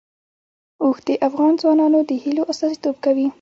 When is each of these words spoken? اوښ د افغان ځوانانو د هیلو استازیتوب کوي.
اوښ 0.83 0.97
د 1.07 1.09
افغان 1.27 1.53
ځوانانو 1.61 1.99
د 2.09 2.11
هیلو 2.23 2.43
استازیتوب 2.51 2.95
کوي. 3.05 3.27